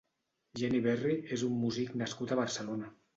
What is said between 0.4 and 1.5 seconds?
Geni Barry és